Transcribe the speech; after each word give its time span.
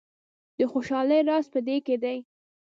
د 0.57 0.59
خوشحالۍ 0.71 1.19
راز 1.29 1.45
په 1.53 1.59
دې 1.67 1.77
کې 1.85 1.95
دی. 2.03 2.17